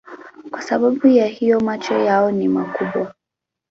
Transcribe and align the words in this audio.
Kwa 0.51 0.61
sababu 0.61 1.07
ya 1.07 1.25
hiyo 1.27 1.59
macho 1.59 1.93
yao 1.97 2.31
ni 2.31 2.47
makubwa. 2.47 3.13